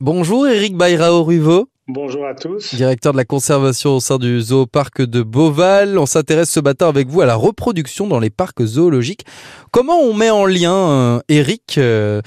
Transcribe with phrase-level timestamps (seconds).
[0.00, 1.70] Bonjour Eric Bayrao Ruvo.
[1.88, 2.74] Bonjour à tous.
[2.74, 5.96] Directeur de la conservation au sein du zooparc de Beauval.
[5.96, 9.24] On s'intéresse ce matin avec vous à la reproduction dans les parcs zoologiques.
[9.70, 12.20] Comment on met en lien, Eric, euh,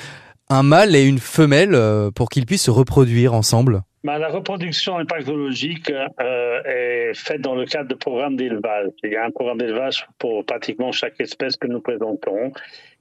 [0.50, 3.84] un mâle et une femelle euh, pour qu'ils puissent se reproduire ensemble?
[4.04, 8.90] La reproduction zoologiques euh, est faite dans le cadre de programmes d'élevage.
[9.04, 12.52] Il y a un programme d'élevage pour pratiquement chaque espèce que nous présentons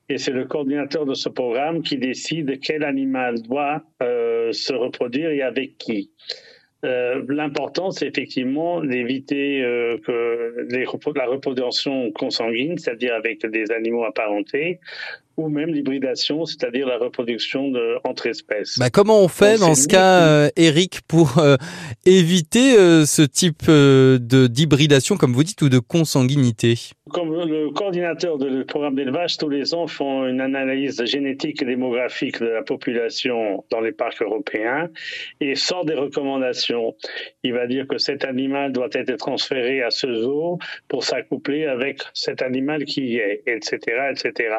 [0.08, 5.30] et c'est le coordinateur de ce programme qui décide quel animal doit euh, se reproduire
[5.30, 6.10] et avec qui.
[6.84, 9.60] Euh, L'important, c'est effectivement d'éviter
[10.06, 14.80] que la reproduction consanguine, c'est-à-dire avec des animaux apparentés,
[15.38, 18.78] ou même l'hybridation, c'est-à-dire la reproduction de, entre espèces.
[18.78, 21.56] Bah comment on fait dans ce cas, euh, Eric, pour euh,
[22.04, 26.74] éviter euh, ce type de d'hybridation, comme vous dites, ou de consanguinité?
[27.10, 32.40] Comme le coordinateur du programme d'élevage, tous les ans font une analyse génétique et démographique
[32.40, 34.88] de la population dans les parcs européens
[35.40, 36.96] et sort des recommandations.
[37.44, 40.58] Il va dire que cet animal doit être transféré à ce zoo
[40.88, 43.78] pour s'accoupler avec cet animal qui y est, etc.,
[44.10, 44.56] etc.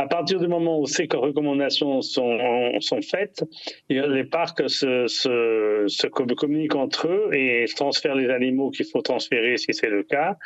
[0.00, 2.38] À partir du moment où ces recommandations sont,
[3.02, 3.44] faites,
[3.90, 9.90] les parcs se, communiquent entre eux et transfèrent les animaux qu'il faut transférer si c'est
[9.90, 10.38] le cas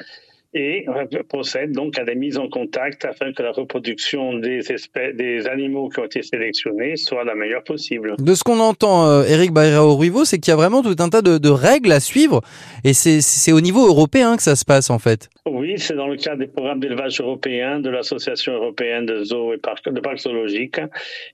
[0.54, 0.86] et
[1.28, 6.04] procède donc à des mises en contact afin que la reproduction des animaux qui ont
[6.04, 8.16] été sélectionnés soit la meilleure possible.
[8.18, 11.22] De ce qu'on entend, euh, Eric Bayrao-Ruivo, c'est qu'il y a vraiment tout un tas
[11.22, 12.40] de règles à suivre
[12.82, 15.28] et c'est au niveau européen que ça se passe en fait.
[15.46, 19.56] Oui, c'est dans le cadre des programmes d'élevage européens de l'Association européenne de zoos et
[19.58, 20.80] de parcs zoologiques.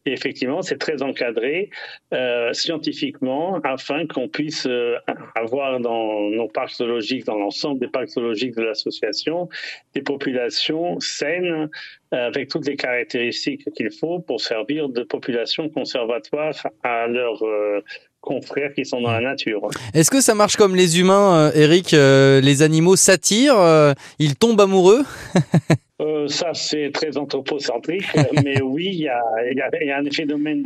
[0.04, 1.70] Et effectivement, c'est très encadré
[2.12, 4.96] euh, scientifiquement afin qu'on puisse euh,
[5.36, 9.48] avoir dans nos parcs zoologiques, dans l'ensemble des parcs zoologiques de l'association,
[9.94, 11.70] des populations saines
[12.12, 17.84] euh, avec toutes les caractéristiques qu'il faut pour servir de population conservatoire à leur euh,
[18.20, 19.60] confrères qui sont dans la nature.
[19.94, 25.04] Est-ce que ça marche comme les humains, euh, Eric Les animaux s'attirent, ils tombent amoureux?
[26.00, 28.06] Euh, ça, c'est très anthropocentrique,
[28.44, 30.62] mais oui, il y a, y, y a, un phénomène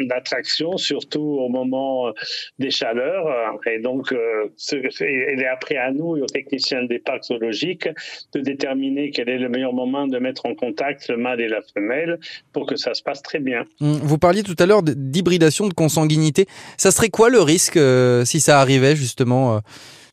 [0.00, 2.12] d'attraction, surtout au moment
[2.58, 3.26] des chaleurs.
[3.66, 7.88] Et donc, euh, il est après à nous, aux techniciens des parcs zoologiques,
[8.34, 11.60] de déterminer quel est le meilleur moment de mettre en contact le mâle et la
[11.62, 12.18] femelle
[12.52, 13.64] pour que ça se passe très bien.
[13.80, 16.46] Hum, vous parliez tout à l'heure d'hybridation, de consanguinité.
[16.76, 19.60] Ça serait quoi le risque euh, si ça arrivait justement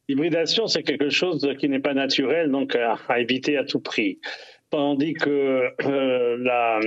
[0.08, 4.20] L'hybridation, c'est quelque chose qui n'est pas naturel, donc à, éviter à tout prix.
[4.70, 6.80] Tandis que euh, la,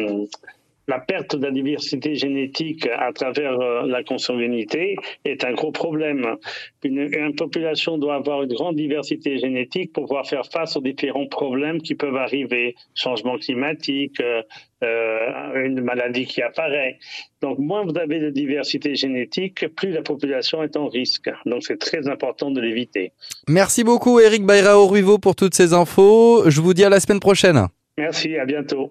[0.90, 6.36] la perte de la diversité génétique à travers euh, la consanguinité est un gros problème.
[6.82, 11.80] Une, population doit avoir une grande diversité génétique pour pouvoir faire face aux différents problèmes
[11.80, 14.42] qui peuvent arriver, changement climatique, euh,
[14.82, 16.98] euh, une maladie qui apparaît.
[17.40, 21.30] Donc, moins vous avez de diversité génétique, plus la population est en risque.
[21.46, 23.12] Donc, c'est très important de l'éviter.
[23.48, 26.50] Merci beaucoup, Eric Bayrao-Ruivo, pour toutes ces infos.
[26.50, 27.68] Je vous dis à la semaine prochaine.
[27.96, 28.90] Merci, à bientôt.